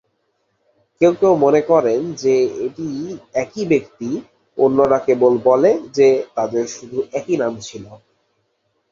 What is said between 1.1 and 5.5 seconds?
কেউ মনে করেন যে এটি একই ব্যক্তি, অন্যরা কেবল